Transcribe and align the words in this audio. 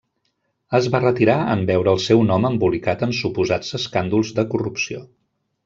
Es 0.77 0.87
va 0.95 1.01
retirar 1.03 1.35
en 1.55 1.61
veure 1.71 1.93
el 1.97 2.01
seu 2.07 2.23
nom 2.31 2.49
embolicat 2.51 3.05
en 3.09 3.15
suposats 3.21 3.79
escàndols 3.81 4.33
de 4.41 4.47
corrupció. 4.55 5.07